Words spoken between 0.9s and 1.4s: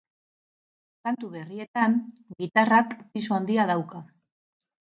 Kantu